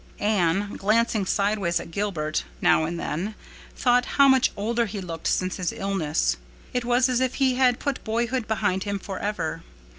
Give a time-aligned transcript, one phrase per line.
[0.19, 3.35] Anne, glancing sideways at Gilbert, now and then,
[3.75, 6.37] thought how much older he looked since his illness.
[6.73, 9.61] It was as if he had put boyhood behind him forever.